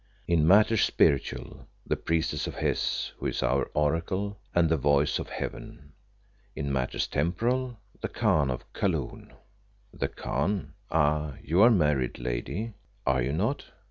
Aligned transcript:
"In 0.27 0.47
matters 0.47 0.81
spiritual, 0.83 1.67
the 1.85 1.95
priestess 1.95 2.47
of 2.47 2.55
Hes, 2.55 3.11
who 3.19 3.27
is 3.27 3.43
our 3.43 3.69
Oracle 3.75 4.39
and 4.55 4.67
the 4.67 4.75
voice 4.75 5.19
of 5.19 5.29
Heaven. 5.29 5.93
In 6.55 6.73
matters 6.73 7.05
temporal, 7.05 7.77
the 8.01 8.09
Khan 8.09 8.49
of 8.49 8.65
Kaloon." 8.73 9.31
"The 9.93 10.07
Khan. 10.07 10.73
Ah! 10.89 11.35
you 11.43 11.61
are 11.61 11.69
married, 11.69 12.17
lady, 12.17 12.73
are 13.05 13.21
you 13.21 13.31
not?" 13.31 13.65